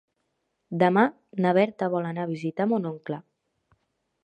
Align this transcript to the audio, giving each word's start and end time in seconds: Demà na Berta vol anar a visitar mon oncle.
Demà 0.83 1.03
na 1.45 1.51
Berta 1.59 1.91
vol 1.97 2.09
anar 2.13 2.25
a 2.25 2.31
visitar 2.33 2.69
mon 2.73 2.91
oncle. 2.95 3.23